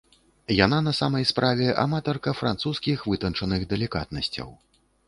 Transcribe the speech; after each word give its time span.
Яна 0.65 0.79
на 0.87 0.93
самай 0.99 1.27
справе 1.33 1.67
аматарка 1.85 2.35
французскіх 2.41 3.07
вытанчаных 3.13 3.61
далікатнасцяў. 3.77 4.49